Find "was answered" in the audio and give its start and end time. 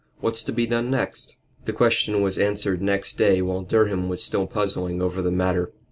2.23-2.81